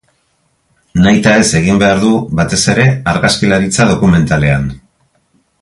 Nahitaez 1.01 1.43
egin 1.59 1.83
behar 1.83 2.01
du, 2.05 2.15
batez 2.41 2.61
ere 2.75 2.89
argazkilaritza 3.15 3.91
dokumentalean. 3.93 4.71